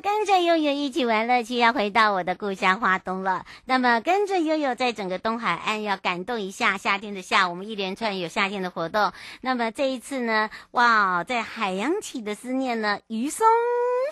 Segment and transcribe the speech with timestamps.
[0.00, 3.44] 跟着悠悠一起玩乐趣，要回到我的故乡花东了。
[3.64, 9.12] 那么跟着悠悠在整个东海岸要感动一下，夏天的夏，我们一连串有夏天的活动。
[9.40, 13.46] 那么这一次呢，哇，在海洋起的思念呢，鱼松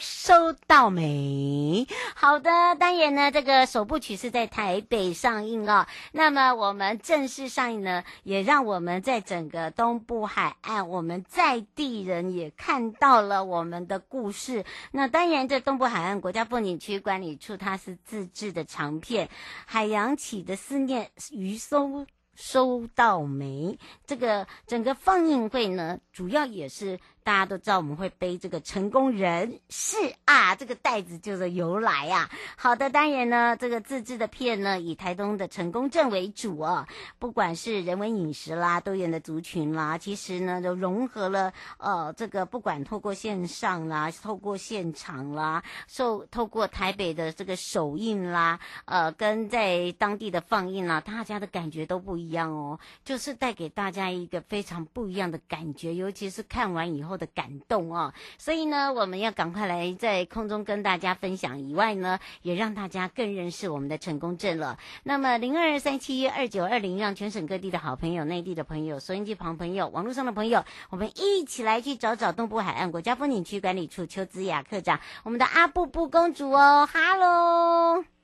[0.00, 1.86] 收到没。
[2.16, 5.86] 好的，当然呢，这个首部曲是在台北上映哦。
[6.10, 14.64] 那么我们正式上映呢，也让我们在整个东部海岸，我们在地人也看到了我们的故事。
[14.90, 15.60] 那当然这。
[15.60, 19.26] 东部海岸国家风景区管理处，它是自制的长片
[19.66, 23.78] 《海洋起的思念》，渔松收到没。
[24.06, 26.98] 这个整个放映会呢，主要也是。
[27.30, 32.28] 大家都知道我们会背这个成功人士啊，这个袋子就是由来啊。
[32.56, 36.88] 好的，当然呢，这个自制的片呢，以台东的成功镇为主啊。
[37.20, 57.19] 不管是人文饮食啦，多元的族群啦，其实呢都融合了呃这个不管透过线上啦，透过现场啦，受透过台北的这个首映啦，呃跟在当地的放映啦，大家的感觉都不一样哦，就是带给大家一个非常不一样的感觉，尤其是看完以后。
[57.20, 64.78] 的感动哦，所以呢，我们要赶快来在空中跟大家分享以外呢，也让大家更认识我们的成功镇了。
[65.04, 78.19] 那么零二三七二九二零，让全省各地的好朋友、内地的朋友、收音机旁朋友、网络上的朋友，我们一起来去找找东部海岸国家风景区管理处邱子雅科长，我们的阿布布公主哦，哈喽。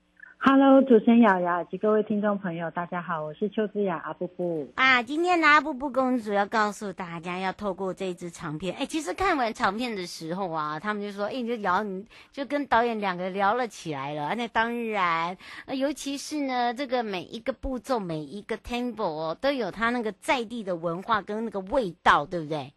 [0.48, 5.02] Hello，主持人瑶瑶及各位听众朋友，大家好，我是邱资雅阿布布啊。
[5.02, 8.72] 今天的阿布布公主要告诉大家，要透过这一支长片。
[8.76, 14.36] 哎，其实看完长片的时候啊，他们就说，哎，你就聊，你就跟导演两个聊了起来了。
[14.36, 15.36] 那当然，
[15.66, 22.72] 尤其是呢，这个每一个步骤，每一个 tempo 哦，都有它那个在地的文化跟那个味道，对不对？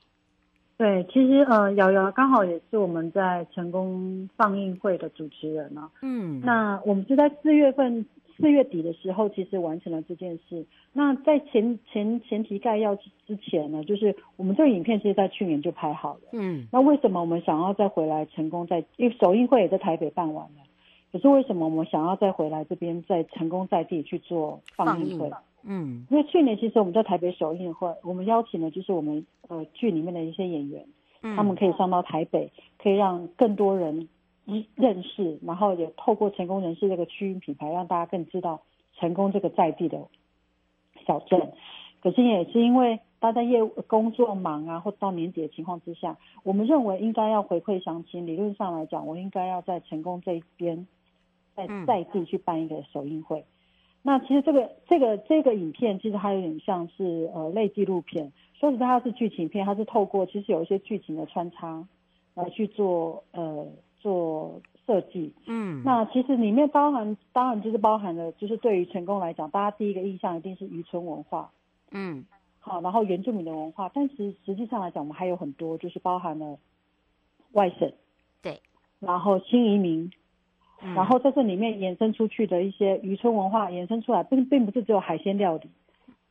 [0.79, 5.91] 对，其实呃，瑶瑶刚好也是我们在成功放映会的主持人呢、啊。
[6.01, 8.05] 嗯，那我们是在四月份
[8.37, 10.65] 四月底的时候，其实完成了这件事。
[10.93, 16.21] 那在前前前提概要之前呢，就是我们这个影片其实在去年就拍好了。
[16.31, 18.81] 嗯，那为什么我们想要再回来成功在？
[18.95, 20.63] 因为首映会也在台北办完了，
[21.11, 25.29] 可是为什么我们想要再回来这边在成功在地去做放映会？
[25.71, 30.83] 嗯，因为去年其实我们在台北首映会，我们邀请的就是我们呃剧里面的一些演员，
[31.21, 34.09] 嗯，他们可以上到台北，可以让更多人
[34.73, 38.61] 认识，然后也透过成功人士这个区域品牌，让大家更知道
[38.95, 40.07] 成功这个在地的
[41.05, 41.51] 小镇。
[42.01, 48.25] 可是也是因为大家业务工作忙啊，或到年底的情况之下，我们认为应该要回馈乡亲。
[48.25, 50.87] 理论上来讲，我应该要在成功这一边，
[51.55, 53.45] 在在地去办一个首映会。
[54.01, 61.85] 那其实这个这个这个影片其实它有点像是呃类纪录片，说实在它是剧情片，它是透过其实有一些剧情的穿插
[62.33, 63.67] 来去做呃
[63.99, 65.33] 做设计。
[65.47, 71.51] 嗯，那其实里面包含当然就是包含了就是对于成功来讲，大家第一个印象一定是渔村文化。
[71.91, 72.23] 嗯，
[72.59, 76.57] 好，然后原住民的文化，但实实际上来讲，我们还有很多就是包含了
[77.51, 77.91] 外省，
[78.41, 78.61] 对，
[78.99, 80.09] 然后新移民。
[80.95, 85.69] 然后在这里面衍生出去的一些渔村文化，衍生出来并并不是只有海鲜料理，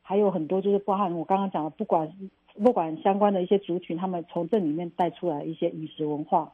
[0.01, 2.11] 还有很多就是包含我刚刚讲的，不管
[2.63, 6.51] 不管相关的一些族群，他们从这里面带出来一些饮食文化。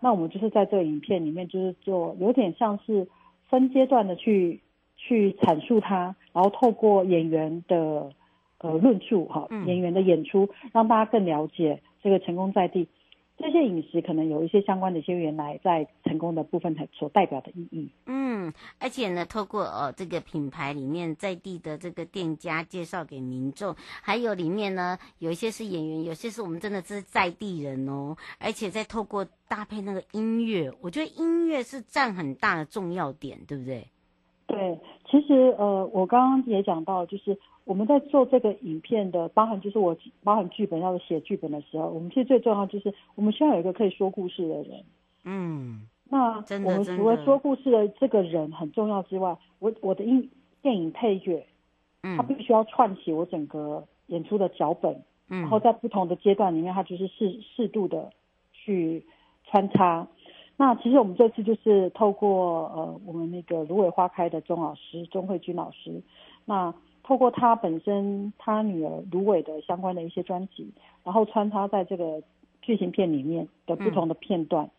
[0.00, 3.08] 那我们就是在这个影片里面，就是做有点像是
[3.48, 4.60] 分阶段的去
[4.96, 8.10] 去阐述它，然后透过演员的
[8.58, 12.86] 呃论述哈，演员的演出，让大家更了解这个成功在地。
[13.38, 17.88] 这些饮食可能有一些相关的一些原来在成功的部分所代表的意义。
[18.06, 28.16] 嗯，而且呢，透过呃这个品牌里面在地的这个店家介绍给民众，还有里面呢有一些是演员，有些是我们真的是在地人哦。
[28.40, 33.86] 而且再透过搭配那个音乐，我觉得音乐是占很大的重要点，对不对？
[34.48, 39.94] 对，其实呃，我刚刚也讲到，就是我们在做这个影片的，包含就是我
[40.24, 44.82] 包含剧本要写剧本的时候，我们其实最重要就是我们需要有一个可以说故事的人。
[45.24, 50.30] 嗯，那我们除了说故事的这个人很重要之外，我我的音
[50.62, 51.44] 电影配乐，
[52.02, 58.10] 嗯，它必须要串起我整个演出的脚本，嗯，然后在不同的阶段里面，它就是适适度的
[58.54, 59.04] 去
[59.44, 60.08] 穿插。
[60.56, 66.02] 那其实我们这次就是透过呃我们那个芦苇花开的钟老师钟慧君老师，
[66.46, 66.74] 那
[67.08, 70.70] 透过他本身他女儿芦苇的相关的一些专辑，
[71.02, 72.22] 然后穿插在这个
[72.60, 74.70] 剧情片里面的不同的片段，嗯、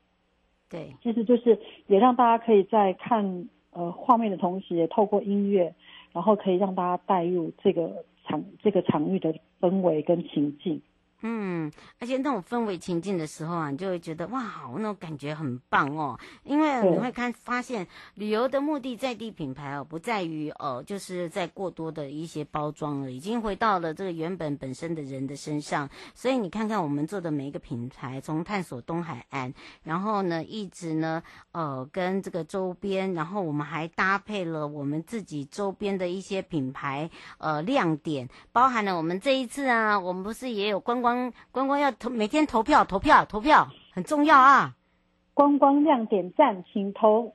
[0.69, 5.73] 对，其实就是也让大家可以在看呃画面的同时，也透过音乐，
[6.13, 10.79] 然后可以让大家带入这个场这个场域的氛围跟情境。
[11.21, 11.69] 嗯，
[11.99, 16.17] 而且那种氛围情境的时候啊，你就会觉得哇，好那种感觉很棒哦。
[16.43, 17.85] 因为你会看发现，
[18.15, 25.89] 旅游的目的在地品牌哦，不在于哦，就是在过多的一些包装了，已经回到了这个原本本身的人的身上。
[26.15, 41.08] 所以你看看我们做的每一个品牌，从探索东海岸，然后呢，一直呢，呃，跟这个周边，然后我们还搭配了我们自己周边的一些品牌，呃，亮点，包含了我们这一次啊，我们不是也有观光。
[41.09, 44.75] 光光光要投每天投票投票投票很重要啊！
[45.33, 47.33] 观光亮点赞，请投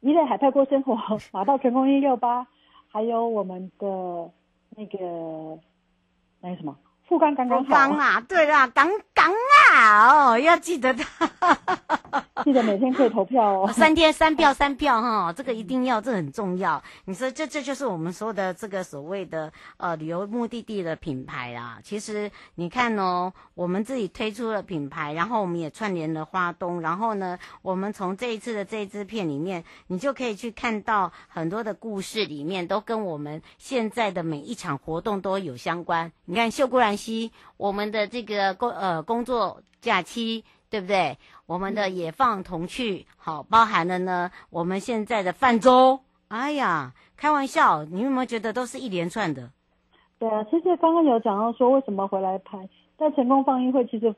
[0.00, 0.96] 一类海派过生活
[1.30, 2.44] 马到成功一六八，
[2.90, 3.86] 还有我们的
[4.70, 4.98] 那个
[6.40, 6.76] 那个什么
[7.06, 8.20] 富冈刚刚好啊！
[8.28, 9.32] 对啦，刚刚
[9.70, 11.04] 啊哦，要记得的。
[12.44, 16.82] 记得每天可以投票哦，三天 三票三票哈，这个一定要，这很重要。
[17.04, 21.78] 你说这这就是我们说的这个所谓的呃旅游目的地的品牌啊。
[21.82, 36.12] 其实你看哦，我们自己推出了品牌，然后我们也串联了花东，然后呢，我们从这一次的这一支片里面，你就可以去看到很多的故事里面都跟我们现在的每一场活动都有相关。
[36.24, 40.44] 你看秀姑峦溪，我们的这个工呃工作假期。
[40.68, 41.16] 对不对？
[41.46, 44.30] 我们的野放童趣，好，包含了呢。
[44.50, 49.50] 我们现在的泛舟，哎呀，开玩笑，你有没有觉得都是一连串的？
[50.18, 52.68] 对啊，其实刚刚有讲到说，为什么回来拍
[52.98, 54.12] 在成功放映会，其实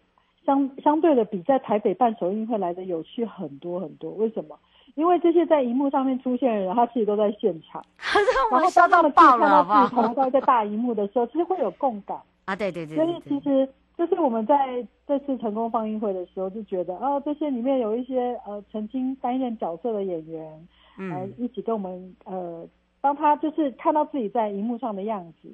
[0.46, 4.10] 相相对的比在台北办首映会来的有趣很多很多。
[4.12, 4.58] 为什么？
[4.94, 7.84] 因为这些在荧幕上面出现的人，他其实都在现场，
[8.50, 12.16] 然后当他们看到自己同在在大荧幕的时候，其实会有共感
[12.46, 12.56] 啊。
[12.56, 13.68] 对对对，对，所以其实。
[13.98, 20.68] 就是我们在这次成功放映会的时候，就觉得哦，这些里面有一些呃曾经担任角色的演员，
[20.98, 22.64] 嗯、呃，一起跟我们呃，
[23.00, 25.48] 当他就是看到自己在荧幕上的样子，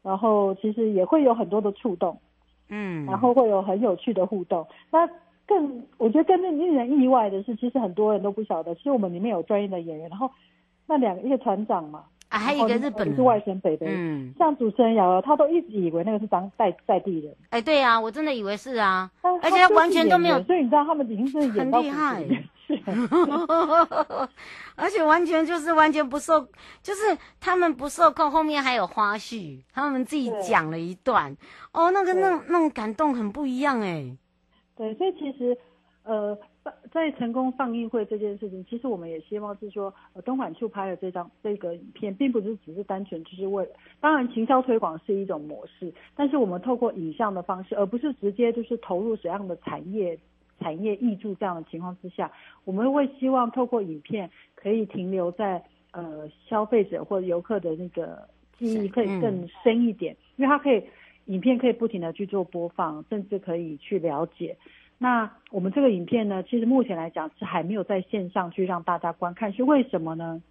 [0.00, 2.16] 然后其实也会有很多的触动，
[2.68, 4.64] 嗯，然后会有很有趣的互动。
[4.92, 5.04] 那
[5.44, 10.30] 更我觉得更令人意外的是，其实很多人都不晓得，其实我们里面有专业的演员，然后
[10.86, 12.04] 那两个一个团长嘛。
[12.28, 17.34] 啊，还有一个日本人，是外省北的，嗯，像主持人瑶瑶，他都一直以为那个是当在在地人。
[17.50, 19.10] 哎，对啊，我真的以为是啊，
[19.42, 22.22] 而且他完全都没有，所以你知道他们已经是很厉害，
[24.76, 26.46] 而且完全就是完全不受，
[26.82, 31.34] 就是他们不受控，后面还有花絮，他们自己讲了一段，
[31.72, 34.14] 哦，那个那那种感动很不一样哎，
[34.76, 35.56] 对，所以其实
[36.04, 36.38] 呃。
[36.90, 43.66] 在成功放映会这件事情，其实我们也希望是说，呃，东莞处拍的这张这个影片，并不是只是单纯就是为，
[44.00, 50.18] 当然行销推广是一种模式，但是我们透过影像的方式，而不是直接就是投入怎样的产业
[50.58, 52.30] 产业挹注这样的情况之下，
[52.64, 58.28] 我们会希望透过影片可以停留在呃消费者或者游客的那个
[58.58, 60.82] 记忆可以更深一点，因为它可以
[61.26, 64.56] 影片可以不停的去做播放，甚至可以去了解。
[65.00, 70.42] 那我们这个影片呢，其实目前来讲是还没有在线上去让大家观看，是为什么呢？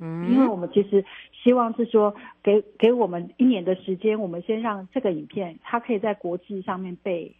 [0.00, 7.32] 嗯，因为我们其实希望是说，给给我们一年的时间，我们先让这个影片它可以在国际上面被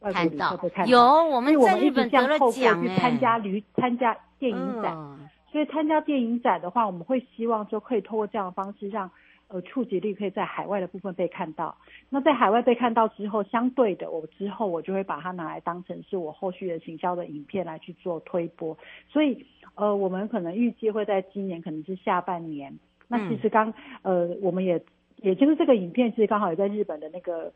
[0.00, 0.90] 外国旅客被看到。
[0.90, 9.08] 有，我们在日本得了奖，透过去参加旅参加电影展，嗯，所以参加电影展的话，我们会希望说可以透过这样的方式让。
[9.48, 11.76] 呃，触及率可以在海外的部分被看到。
[12.10, 18.76] 那在海外被看到之后，相对的，我之后我就会把它拿来当成是我后续的行销的影片来去做推播。
[19.08, 22.78] 所以，呃，我们可能预计会在今年，可能是下半年。
[23.08, 24.82] 那其实刚，呃，我们也，
[25.16, 27.52] 也就是这个影片，其实刚好也在日本的那个。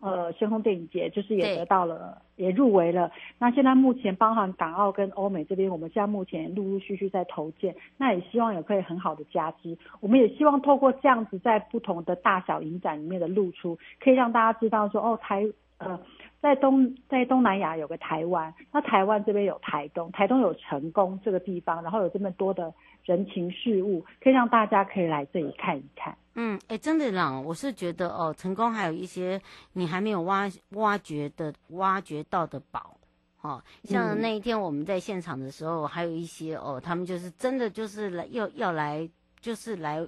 [0.00, 3.10] 呃，星空电影节就是也得到了，也入围了。
[3.38, 9.76] 那现在目前包含港澳跟欧美这边，我们现在目前陆陆续续在投件，那也希望也可以很好的加资。
[10.00, 15.44] 我们也希望透过这样子在不同的大小影展里面的露出，可以让大家知道说，哦，台
[15.80, 15.98] 呃，
[16.42, 22.72] 在东在东南亚有个台湾，那台湾这边有台东，台东有成功这个地方，然后有这么多的
[23.04, 26.16] 人情事物，可以让大家可以来这里看一看。
[26.34, 29.40] 嗯，哎，真的啦，我是觉得哦，成功还有一些
[29.72, 32.94] 你还没有挖挖掘的、挖掘到的宝，
[33.40, 39.08] 哦，像那一天我们在现场的时候，嗯、还有一些哦，他们就是真的就是来要要来，
[39.40, 40.06] 就是来。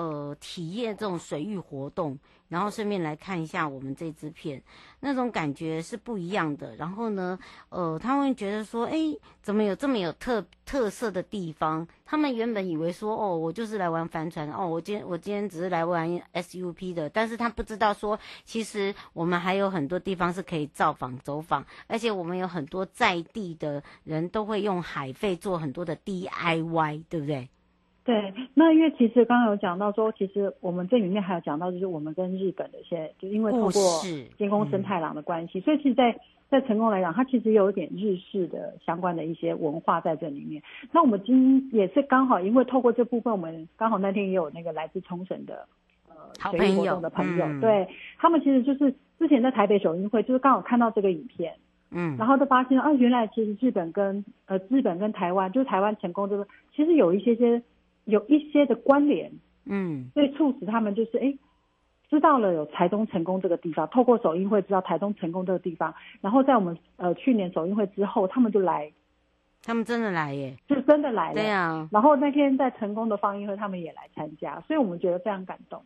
[0.00, 4.62] 呃，体验这种水域活动，然后顺便来看一下我们这支片，
[5.00, 6.74] 那种感觉是不一样的。
[6.76, 7.38] 然后呢，
[7.68, 8.96] 呃，他们会觉得说，哎，
[9.42, 11.86] 怎么有这么有特特色的地方？
[12.06, 27.50] 他们原本以为说，哦，我就是来玩帆船，哦，我今天我今天只是来玩 SUP 的，但是他不知道说，其实我们还有很多地方是可以造访走访，而且我们有很多在地的人都会用海费做很多的 DIY，对不对？
[28.02, 33.80] 对，那因为其实刚刚有讲到说，其实我们这里面还有讲到，就是我们跟日本的一些，就因为透过
[34.38, 40.62] 金宫生太郎的关系，嗯、所以其实在在成功来讲，它其实有一点日式的相关的一些文化在这里面。
[40.90, 45.68] 那我们今也是刚好，因为透过这部分，我们刚好那天也有那个来自冲绳的
[46.08, 47.86] 呃水域活动的朋友，嗯、对
[48.18, 51.54] 他们其实就是之前在台北首映会，就是刚好看到这个影片，
[51.90, 57.62] 嗯，然后就发现啊，原来其实日本跟呃日本跟台湾，就是台湾成功这个，其实有一些些。
[58.10, 59.32] 有一些的关联，
[59.64, 61.34] 嗯，所以促使他们就是哎，
[62.10, 68.92] 知道了有台东成功这个地方，透过首映会知道台东成功这个地方，然后在我们呃去年首映会之后，他们就来，
[69.62, 75.82] 他们真的来耶，是真的来了，对啊，然后那天在成功的放映会，他们也来参加，所以我们觉得非常感动。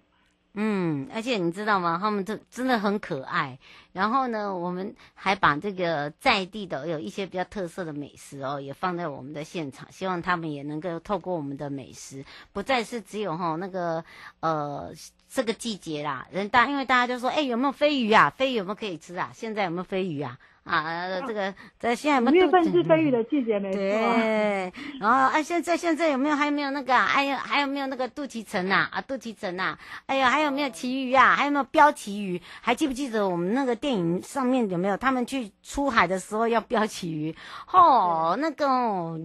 [0.57, 1.99] 嗯，而且你知道吗？
[2.01, 3.59] 他们这真的很可爱。
[3.93, 14.05] 然后呢，我们还把这个在地的有一些比较特色的美食哦，也放在我们的现场，希望他们也能够透过我们的美食，不再是只有哈那个
[14.41, 14.93] 呃
[15.29, 18.31] 这个季节啦，人大因为大家就说，哎，有没有飞鱼啊？
[18.31, 19.31] 飞鱼有没有可以吃啊？
[19.35, 20.39] 现在有没有飞鱼啊？
[20.65, 23.79] 啊，这个在现在有月份是飞鱼的季节，没错。
[23.79, 26.35] 对，然后啊，现在现在有没有？
[26.37, 26.97] 还有没有那个？
[26.97, 28.89] 哎呀，还有没有那个肚脐橙呐？
[28.91, 29.77] 啊，肚脐橙呐！
[30.07, 31.37] 哎呀，还有没有旗鱼啊？
[31.37, 32.41] 还有没有标旗鱼？
[32.63, 34.97] 还记不记得我们那个电影上面有没有？
[34.97, 37.37] 他们去出海的时候要标旗鱼？
[37.71, 39.21] 哦，那个哦，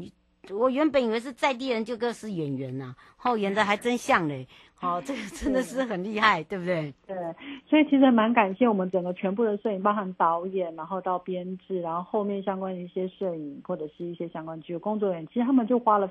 [0.52, 2.94] 我原本以为是在地人，就个是演员呐，
[3.24, 4.46] 哦，演的还真像嘞。
[4.82, 6.94] 哦，这个 真的是很厉害，对，不对？
[7.06, 7.16] 对，
[7.70, 16.10] 所以其实蛮感谢我们整个全部的摄影，包含导演，然后到编制，然后后面相关的一些摄影或者是一些相关剧工作人员，其实他们就花了，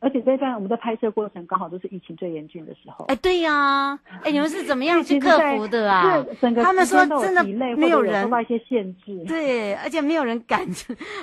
[0.00, 3.06] 而且这段我们在拍摄过程刚好都是疫情最严峻的时候。
[3.06, 6.22] 哎，对呀、啊，哎，你们是怎么样 去克服的啊？
[6.42, 7.42] 整个他们说真的
[7.76, 10.68] 没有人受到一些限制，对，而且没有人敢，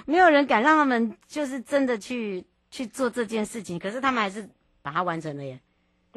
[0.07, 4.49] 没有人敢让他们就是真的去去做这件事情，可是他们还是
[4.81, 5.59] 把它完成了耶。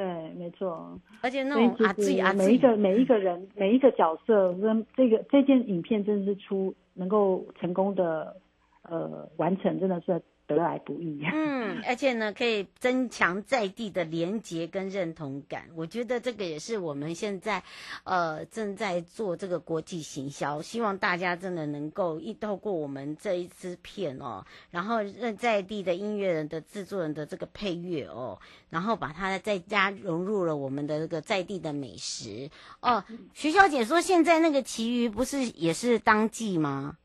[0.01, 8.35] 对，没错，而且那种啊，自己啊，每一个每一个人每一个角色跟这个这件影片真的是出能够成功的
[8.83, 10.23] 呃完成，真的是。
[10.57, 11.25] 得来不易。
[11.33, 15.69] 嗯，而且呢，可以增强在地的连结跟认同感。
[15.75, 17.63] 我觉得这个也是我们现在，
[18.05, 28.39] 呃，正在做这个国际行销，希望大家真的能够一透过我们这一支片哦，然后认在地的音乐人的制作人的这个配乐哦，
[28.69, 33.05] 然后把它再加融入了我们的这个在地的美食哦。
[33.35, 36.97] 徐小姐说，现在那个旗鱼不是也是当季吗？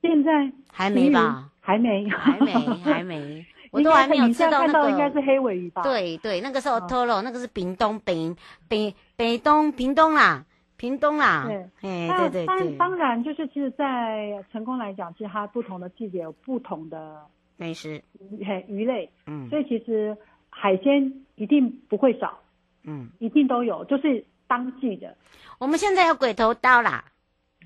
[0.00, 1.50] 现在还没吧？
[1.60, 2.52] 还没，还没，
[2.82, 4.90] 还没，我都还没有吃到那个。
[4.90, 5.82] 应该是黑尾鱼吧？
[5.82, 8.34] 对对，那个是 Otoro，那个是屏东，北
[8.68, 10.44] 北北东，屏东啦，
[10.76, 11.44] 屏东啦。
[11.46, 12.76] 对，对对对。
[12.76, 17.20] 当然，就是其实，在成功来讲，其实它不同的季节有不同的
[17.56, 19.10] 美食，鱼鱼类。
[19.26, 19.48] 嗯。
[19.50, 20.16] 所以其实
[20.48, 22.38] 海鲜一定不会少，
[22.84, 25.14] 嗯，一定都有，就是当季的。
[25.58, 27.04] 我们现在有鬼头刀啦。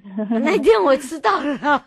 [0.42, 1.82] 那天我知道了，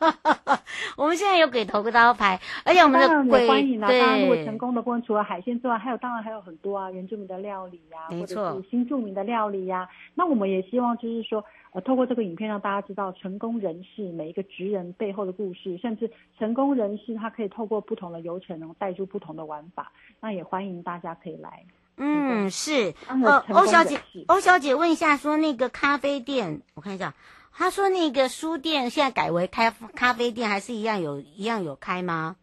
[0.95, 3.89] 我们现在有鬼头刀牌，而且我们的鬼欢迎啊！
[3.89, 9.89] 当然，如果成功的除了海鲜之外，还有当然还有很多啊，原住民的料理呀、啊，没错，或者是新著名的料理呀、啊。
[10.13, 11.43] 那我们也希望就是说，
[11.73, 19.91] 呃，透过这个影片让大家知道成功人士每一个职人背后的故事，甚至成功人士他可以透过不同的流程，然后带出不同的玩法。
[20.21, 21.65] 那也欢迎大家可以来。
[21.97, 22.93] 嗯，是。
[23.07, 27.13] 呃，欧小姐，欧小姐问一下，说那个咖啡店，我看一下。
[27.57, 32.35] 他说：“那个书店现在改为开咖啡店，还是一样有一样有开吗？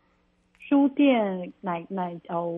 [0.59, 2.51] 书店奶奶哦？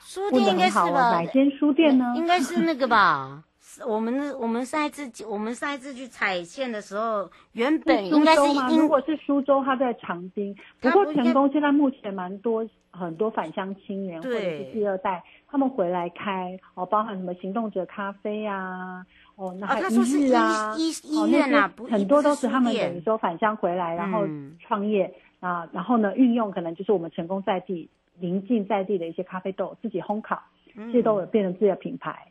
[0.00, 1.12] 书店应该是吧？
[1.12, 2.12] 哪间书店呢？
[2.16, 3.44] 应该是那个吧？
[3.86, 10.56] 我们我们上一次我们上一次去踩线的时候，原本应该是如果是苏州，他在长滨。
[10.80, 15.22] 不过成功现在目前蛮多很多返乡青年或者是第二代。”
[15.54, 24.24] 他们回来开哦，包含什么行动者咖啡啊，哦，那还有医日啊，医医院啊，很多都是他们等于说返乡回来，然后
[24.60, 30.42] 创业、嗯、啊，然后呢，运用可能就是我们成功在地、临近在地的一些咖啡豆，自己烘烤，
[30.76, 32.28] 这些都有变成自己的品牌。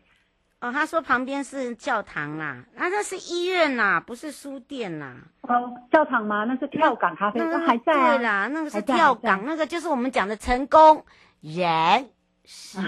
[0.62, 5.18] 哦，他说旁边是教堂啦，那、啊、那是医院呐，不是书店呐。
[5.42, 6.46] 哦，教堂吗？
[6.46, 8.16] 那是跳港咖啡，那还在、啊。
[8.16, 11.04] 对啦，那个是跳港，那个就是我们讲的成功
[11.42, 12.08] 人
[12.46, 12.80] 是，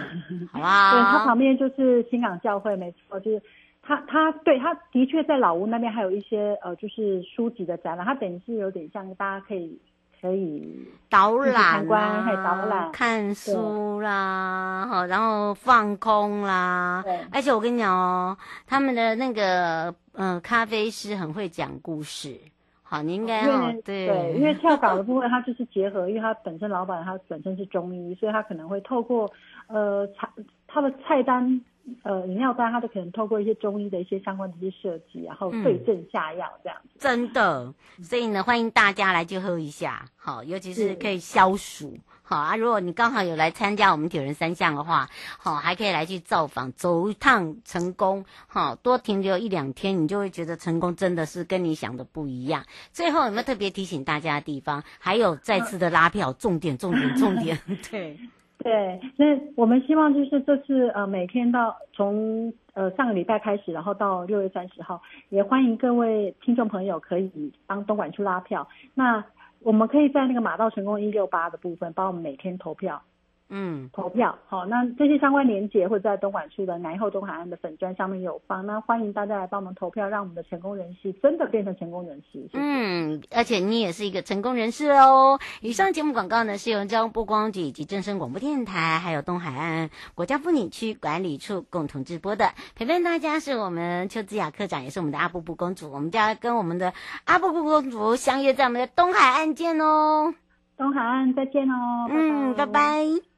[0.54, 0.92] 好吧？
[0.94, 3.42] 对，他旁边就是新港教会，没错，就是
[3.86, 9.80] 他他对他的确在老屋那边还有一些呃，就是书籍的展览，他等于是有点像大家可以。
[10.22, 17.04] 可以导览、参观，可以导览、看书啦，好，然后放空啦。
[17.06, 22.34] 对，而且我跟你讲哦，他们的那个嗯、呃，咖啡师很会讲故事。
[22.82, 29.32] 好，你应该哦，对对，因为跳岛的部分，它就是结合，因为他本身老板他本身是中医，所以他可能会透过
[29.68, 30.28] 呃菜
[30.66, 31.62] 他的菜单。
[32.04, 36.90] 呃，饮料单它都可能透过一些中医的一些相关的一些设计，然后对症下药这样子。
[36.94, 42.56] 嗯、真的，所以呢，欢迎大家来去喝一下，好，尤其是可以消暑，好啊。
[42.56, 52.66] 如果你刚好有来参加我们铁人三项的话，好，还可以来去造访，走一趟成功，好，多停留一两天，你就会觉得成功真的是跟你想的不一样。
[52.94, 54.84] 最后有没有特别提醒大家的地方？
[54.98, 57.60] 还有再次的拉票，重点，重点，重点，
[57.92, 58.20] 对。
[58.66, 68.68] 对，那我们希望就是这次呃每天到从呃上个礼拜开始，然后到六月三十号，也欢迎各位听众朋友可以帮东莞去拉票。
[68.96, 69.24] 那
[69.62, 73.00] 我们可以在那个马到成功一六八的部分帮我们每天投票。
[73.48, 82.42] 嗯，投票好，那这些相关连结会在东莞区的南后东海岸的粉砖上面有放，那欢迎大家来帮我们投票，让我们的成功人士真的变成成功人士。
[82.42, 82.50] 谢谢。
[82.54, 85.40] 嗯，而且你也是一个成功人士哦。
[85.62, 92.50] 以上节目广告呢是由交通部观光局以及正声广播电台，还有东海岸国家风景区管理处共同直播的。
[92.76, 95.92] 陪伴大家是我们邱子雅科长，也是我们的阿布布公主。
[95.92, 96.94] 我们就要跟我们的
[97.26, 100.34] 阿布布公主相约在我们的东海岸见哦。
[100.78, 102.08] 东海岸再见哦。
[102.10, 102.56] 嗯。
[102.56, 103.35] 拜拜。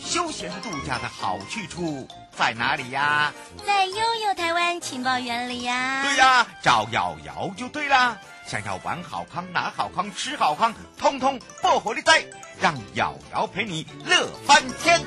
[0.00, 3.32] 休闲度假的好去处在哪里呀？
[3.66, 6.04] 在悠悠台湾情报园里呀。
[6.04, 8.16] 对呀，找瑶瑶就对啦。
[8.46, 12.24] 想要玩好康、拿好康、吃好康，通通不火力在，
[12.60, 15.00] 让瑶瑶陪你乐翻天。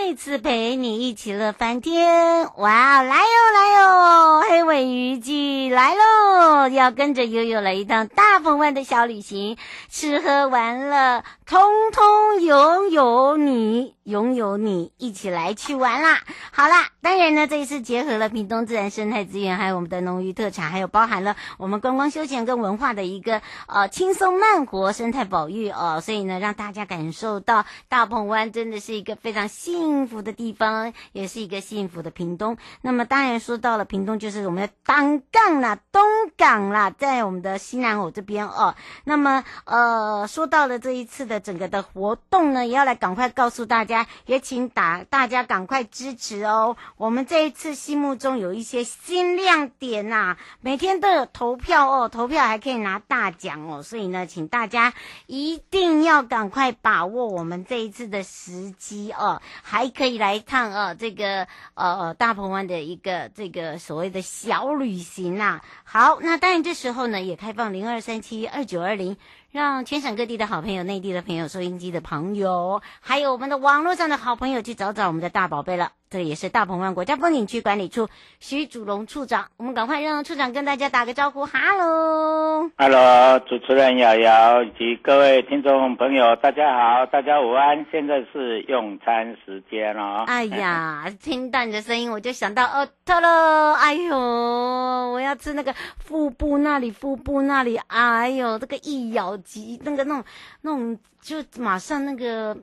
[0.00, 3.02] 再次陪你一起乐翻天，哇！
[3.02, 6.68] 来哟来哟，黑尾鱼季来喽！
[6.68, 9.58] 要跟着悠悠来一趟大鹏湾的小旅行，
[9.90, 11.60] 吃喝玩乐，通
[11.92, 13.96] 通拥有你。
[14.08, 16.20] 拥有你一起来去玩啦！
[16.50, 32.56] 好啦，当然呢，这一次结合了屏东自然生态资源，还有我们的农渔特产，还有包含了我们观光休闲跟文化的一个呃轻松慢活生态保育哦，所以呢，让大家感受到大鹏湾真的是一个非常幸幸福的地方，也是一个幸福的屏东。
[32.82, 36.02] 那么当然说到了屏东，就是我们的东港啦、东
[36.36, 38.74] 港啦，在我们的西南偶这边哦。
[39.04, 44.06] 那么呃，说到了这一次的整个的活动呢，也要来赶快告诉大家。
[44.26, 46.76] 也请打大家赶快支持哦！
[46.96, 54.92] 我们这一次心目中有一些新亮点呐、每天都有投票哦，投票还可以拿大奖哦，所以呢，请大家
[55.26, 65.64] 一定要赶快把握我们这一次的时机哦，还还可以来一趟哦，这个呃大鹏湾的一个这个所谓的小旅行呐、啊。
[65.84, 69.16] 好，那当然这时候呢也开放零二三七二九二零。
[69.58, 75.90] 让全省各地的好朋友、内地的朋友、收音机的朋友，还有我们的网络上的好朋友，去找找我们的大宝贝了。
[76.10, 78.08] 这也是大鹏湾国家风景区管理处
[78.40, 90.24] 徐祖龙处长，我们赶快让处长跟大家打个招呼，哈喽，哈喽，主持人瑶瑶以及各位听众朋友，大家好，大家午安，现在是用餐时间哦。
[90.26, 100.24] 哎呀， 听到你的声音，我就想到哦，特了，哎呦，我要吃那个腹部那里，腹部那里，哎呦，这个一咬肌，那个那种
[100.60, 102.56] 那种，就马上那个。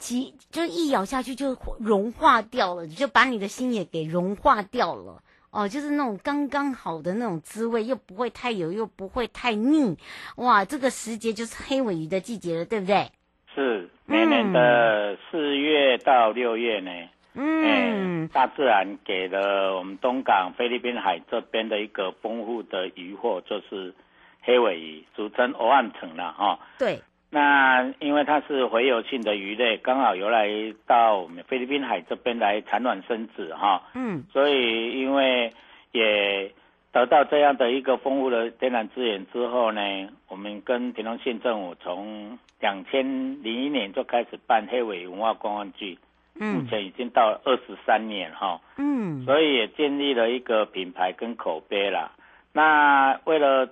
[0.00, 5.20] 其就一咬下去就融化掉了，就把你的心也给融化掉了
[5.50, 9.96] 哦，就是那种刚刚好的那种滋味，又不会太油，又不会太腻，
[10.36, 10.64] 哇！
[10.64, 13.10] 这个时节就是黑尾鱼的季节了，对不对？
[13.52, 16.90] 是每年的四月到六月呢，
[17.34, 23.92] 嗯、欸，大自然给了我们东港菲律宾海这边的一个丰富的渔获，就是
[24.48, 26.58] 黑尾鱼，俗称欧岸城了哈。
[26.78, 27.00] 对。
[27.28, 30.48] 那因为它是洄游性的鱼类，刚好游来
[30.86, 33.82] 到我们菲律宾海这边来产卵生子哈。
[33.94, 34.24] 嗯。
[34.32, 35.52] 所以因为
[35.92, 36.50] 也
[36.92, 39.82] 得到这样的一个丰富的天然资源之后呢，
[40.28, 45.98] 我们跟屏东县政府从两千零一年就开始办黑尾文化观光剧，
[46.40, 48.58] 嗯，目前已经到了二十三年哈。
[48.78, 49.22] 嗯。
[49.26, 52.12] 所以也建立了一个品牌跟口碑啦。
[52.54, 53.68] 那为了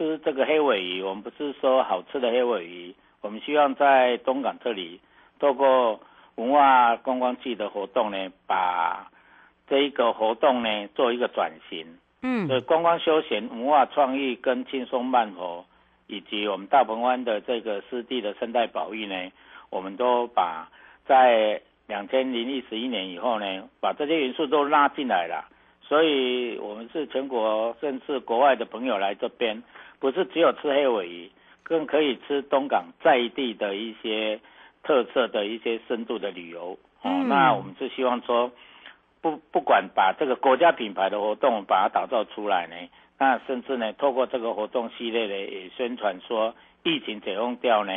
[0.00, 4.98] 吃这个黑尾鱼，我们不是说好吃的黑尾鱼，我们希望在东港这里，
[5.38, 6.00] 透过
[6.36, 9.10] 文化观光季的活动呢，把
[9.68, 11.98] 这一个活动呢做一个转型。
[12.22, 15.66] 嗯，所以观光休闲、文化创意跟轻松慢活，
[16.06, 19.30] 以及我们大鹏湾的这个湿地的生态保育呢，
[19.68, 20.70] 我们都把
[21.04, 25.44] 在两千零一十一年以后呢，把这些元素都拉进来了。
[25.82, 29.62] 所以，我们是全国甚至国外的朋友来这边。
[30.00, 31.30] 不是只有吃黑尾鱼，
[31.62, 34.40] 更可以吃东港在地的一些
[34.82, 36.78] 特色的一些深度的旅游。
[37.04, 38.50] 嗯、哦，那我们是希望说，
[39.20, 42.76] 不不管把这个国家品牌的活动把它打造出来呢，
[43.18, 47.92] 那甚至呢，透过这个活动系列呢，也宣传说疫情解封掉呢，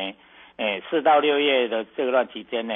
[0.58, 2.74] 诶，四到六月的这段期间呢，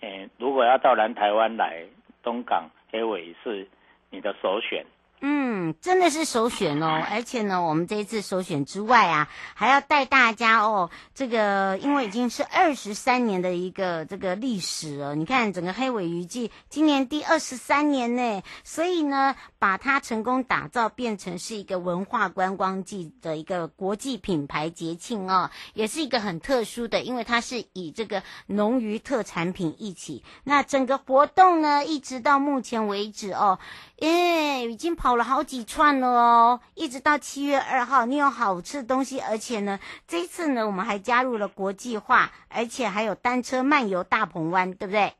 [0.00, 1.84] 诶，如果要到南台湾来，
[2.22, 3.68] 东港黑尾鱼是
[4.10, 4.84] 你的首选。
[5.26, 33.58] 嗯，真的是首选哦，而且呢，我们这一次首选之外啊，还要带大家哦，这个因为已经是二十三年的一个这个历史了，你看整个黑尾鱼季今年第二十三年呢，所以呢，把它成功打造变成是一个文化观光季的一个国际品牌节庆哦，也是一个很特殊的，因为它是以这个农渔特产品一起，那整个活动呢，一直到目前为止哦。
[34.00, 45.12] 耶，已经跑了好几串了哦，一直到七月二号，你有好吃的东西，而且呢，这一次呢，我们还加入了国际化，而且还有单车漫游大鹏湾，对不对？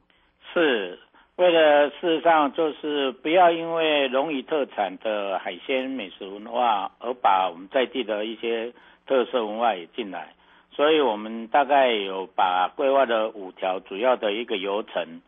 [0.52, 0.98] 是
[1.36, 8.72] 为了事实上就是不要因为农渔特产的海鲜美食文化而把我们在地的一些
[9.06, 10.34] 特色文化也进来，
[10.70, 15.22] 所以我们大概有把规划的五条主要的一个游程，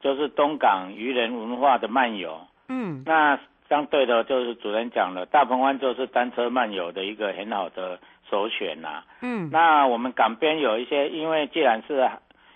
[0.00, 2.40] 就是东港渔人文化的漫游。
[2.68, 7.98] 嗯，那相对的，就是主任讲了，大鹏湾就是单车漫游的一个很好的
[8.30, 9.04] 首选呐、啊。
[9.20, 12.08] 嗯，那我们港边有一些，因为既然是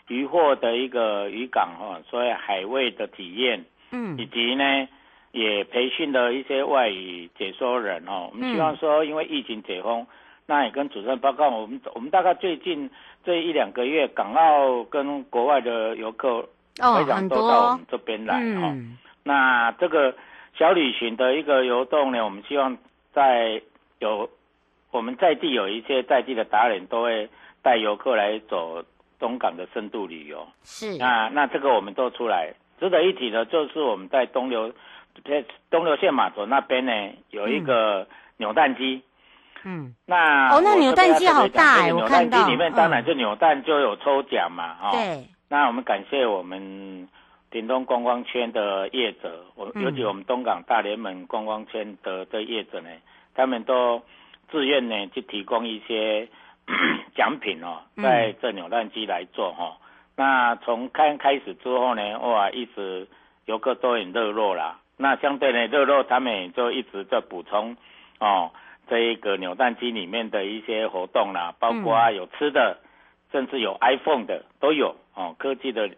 [0.08, 4.88] 渔获的一个渔港哈，所以海味的体验，嗯，以及呢，
[5.32, 8.30] 也培训了一些外语解说人哦。
[8.32, 10.06] 我们希望说，因为疫情解封，
[10.46, 12.90] 那也跟主任报告，我们我们大概最近
[13.24, 18.68] 这一两个月，港澳跟国外的游客非常多到我们这边来哈。
[18.68, 18.76] 哦
[19.24, 20.12] 那这个
[20.54, 22.76] 小旅行的一个游动呢，我们希望
[23.12, 23.62] 在
[23.98, 24.28] 有
[24.90, 27.28] 我们在地有一些在地的达人都会
[27.62, 28.84] 带游客来走
[29.18, 30.46] 东港的深度旅游。
[30.62, 30.98] 是。
[30.98, 34.72] 那那这个我们都出来，值得一提的，就是我们在东流
[35.24, 36.92] 在东流线码头那边呢，
[37.30, 39.02] 有一个扭蛋机。
[39.64, 39.94] 嗯。
[40.04, 42.36] 那哦，那扭蛋机好大哎，我看到。
[42.36, 44.92] 扭蛋机里面当然就扭蛋就有抽奖嘛，哈、嗯。
[44.92, 45.26] 对。
[45.48, 47.08] 那我们感谢我们。
[47.52, 53.02] 屏东观光圈的业者，我尤其我们东港大联盟观光圈的的业者呢，嗯、
[53.34, 54.02] 他们都
[54.50, 56.28] 自愿呢去提供一些
[57.14, 59.76] 奖品哦，在这扭蛋机来做哈、
[60.16, 63.06] 那从开开始之后呢，哇，一直
[63.44, 64.78] 游客都很热络啦。
[64.96, 67.76] 那相对呢，热络他们也就一直在补充
[68.18, 68.50] 哦，
[68.88, 72.88] 这一个扭蛋机里面的一些活动啦，包括有吃的，嗯、
[73.32, 75.90] 甚至有 iPhone 的都有哦，科技的。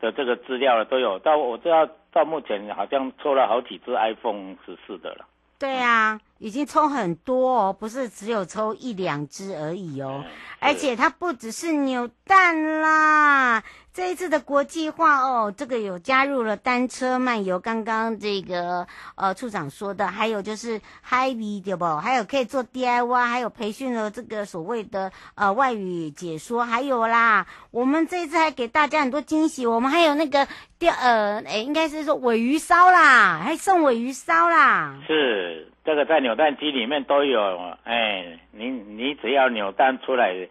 [0.00, 5.26] 的这个资料了都有，到我知道到目前好像抽了好几只 iPhone 十四的了。
[5.58, 13.62] 对啊，已经抽很多哦，不是只有抽一两只而已哦，嗯、而且它不只是扭蛋啦。
[14.00, 21.84] 这一次的国际化哦，这个有加入了单车漫游，刚刚这个呃处长说的，还有就是 High V 对不？
[21.98, 34.96] 还有可以做 DIY，还有培训了这个所谓的呃外语解说，还有啦，我们这一次还给大家很多惊喜，我们还有那个钓呃诶，应该是说尾鱼烧啦，还送尾鱼烧啦。
[35.06, 40.48] 是，这个在扭蛋机里面都有，哎，你你只要扭蛋出来，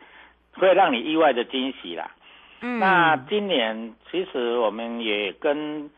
[0.54, 2.12] 会让你意外的惊喜啦。
[2.62, 5.90] 嗯，那今年其实我们也跟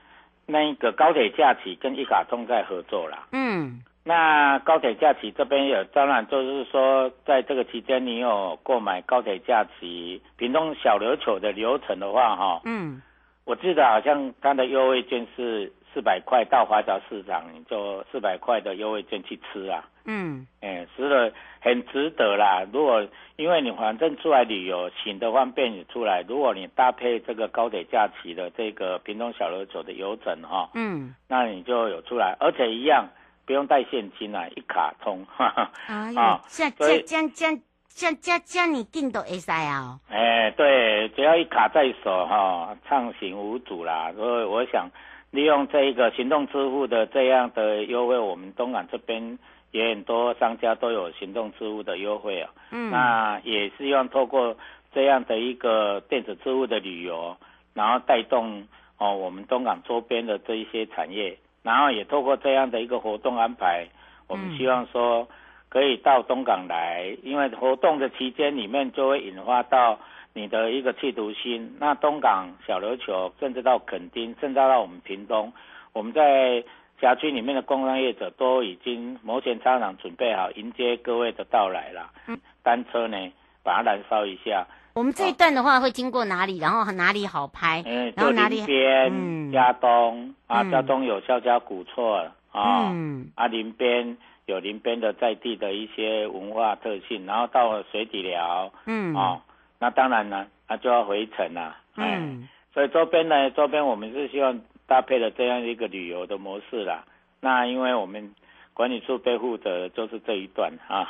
[0.46, 3.28] 那个高铁假期跟一卡通在合作啦。
[3.32, 13.02] 嗯，那高铁假期这边有，当然就是说，在这个期间你有购买高铁假期屏东小琉球的流程的话，哈，嗯，
[13.46, 19.84] 我记得好像它的优惠券是四百块到华侨市场，你就四百块的优惠券去吃啊。
[20.06, 22.66] 嗯，哎，吃了很值得啦。
[22.74, 33.08] 如果因为你反正出来旅游，行的方便你出来，如果你搭配这个高铁假期的这个屏东小琉球的游程哈，嗯，那你就有出来，而且一样
[33.46, 35.24] 不用带现金啊，一卡通。
[35.26, 37.62] 哈哈啊，这这这这
[37.94, 40.00] 这这这你定都会使啊？
[40.10, 44.12] 哎，对，只要一卡在手哈，畅行无阻啦。
[44.16, 44.90] 所以我想
[45.32, 49.40] 利用这一个行动支付的这样的优惠，我们东港这边。
[49.74, 54.58] 也很多商家都有行动支付的优惠啊，嗯，那也是希望透过
[54.94, 57.38] 这样的一个电子支付的旅游，
[57.74, 58.68] 然后带动
[58.98, 63.88] 哦我们东港周边的这一些产业，然后也透过这样的一个活动安排，
[64.28, 65.26] 我们希望说
[65.70, 69.98] 可以到东港来，因为活动的期间里面就会引发到
[70.34, 75.52] 你的一个企图心，那东港、小琉球，甚至到垦丁，甚至到我们屏东，
[75.94, 76.64] 我们在。
[77.02, 82.12] 辖区里面的工商业者都已经摩拳擦掌，准备好迎接各位的到来了。
[82.28, 83.18] 嗯，单车呢，
[83.64, 84.68] 把它燃烧一下。
[84.94, 86.60] 我们这一段的话会经过哪里？
[86.60, 87.82] 然后哪里好拍？
[87.88, 88.64] 嗯，然后哪里？
[88.68, 94.16] 边佳冬啊，佳冬有肖家古厝啊，嗯，啊，林边
[94.46, 99.42] 有林边的在地的一些文化特性，然后到了水底寮，嗯，啊，
[99.82, 101.76] 那当然呢，那就要回程了。
[101.98, 104.62] 嗯，所以周边呢，周边我们是希望。
[104.88, 107.06] 搭配了这样一个旅游的模式啦，
[107.40, 108.36] 那因为我们
[108.74, 111.08] 管理处背负的就是这一段啊，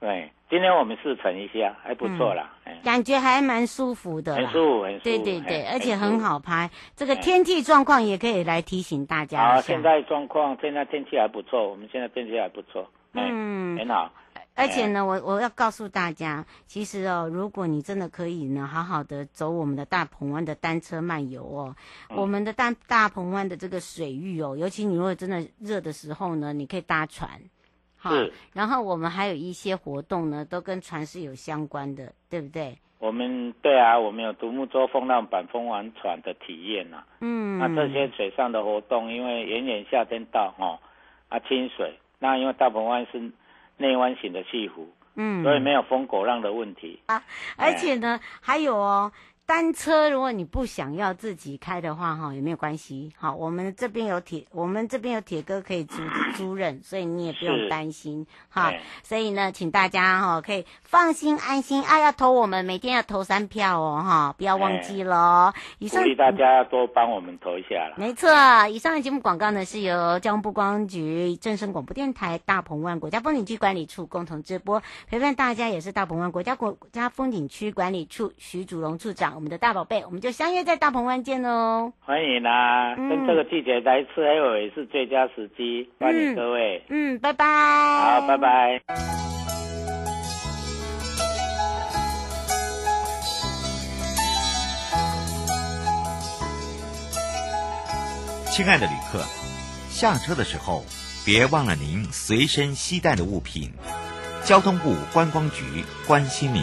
[0.00, 6.68] 对， 今天我们试乘一下，还不错啦，嗯，感觉还蛮舒服的，很舒服，很舒服，对对对，而且很好拍。
[6.96, 9.54] 这个天气状况也可以来提醒大家。
[9.54, 14.10] 好，现在状况，现在天气还不错，我们现在天气还不错，嗯，很好。
[14.56, 21.76] 而且呢，我我要告诉大家，其实哦，如果你真的可以呢，好好的走我们的大鹏湾的单车漫游哦，
[22.08, 27.28] 嗯、我们的大大鹏湾的这个水域哦，尤其你如果真的热的时候呢，你可以搭船，
[27.96, 28.12] 好，
[28.52, 32.78] 然后我们还有一些活动呢，都跟船是有相关的，对不对？
[33.00, 40.78] 我们对啊，我们有独木舟、风浪板、风帆船的体验呐、啊，嗯，那这些水上的活动，因为炎炎夏天到哈、哦，
[41.28, 43.32] 啊，清水，那因为大鹏湾是。
[43.76, 47.22] 内湾型的气湖，嗯，所以没有风狗浪的问题啊，
[47.56, 49.12] 而且呢，哎、还有哦。
[49.46, 53.12] 单车，如果你不想要自己开的话，哈，也没有关系。
[53.14, 55.96] 好，我们这边有铁，我们这边有铁哥可以租
[56.34, 58.26] 租赁，所以你也不用担心。
[58.48, 65.52] 哈，所以呢，请大家哈可以放心安心啊，要投我们每天要投三票哦，哈，不要忘记了。
[65.78, 67.96] 以上鼓励大家多帮我们投一下了。
[67.98, 68.30] 没错，
[68.68, 79.33] 以上的节目广告呢是由交通部观光局、正声广播电台、大鹏湾国家风景区管理处共同直播，陪伴大家也是大鹏湾国家国家风景区管理处徐祖龙处长。
[79.34, 81.92] 我们的大宝贝，我们就相约在大鹏湾见喽！
[82.00, 86.84] 欢迎啦、啊，跟、嗯、这个季节来吃黑尾是最佳时机，欢迎各位。
[86.88, 87.44] 嗯，拜拜。
[87.44, 88.80] 好，拜拜。
[98.52, 99.18] 亲爱的旅客，
[99.90, 100.84] 下车的时候
[101.26, 103.72] 别忘了您随身携带的物品。
[104.44, 106.62] 交通部观光局关心您。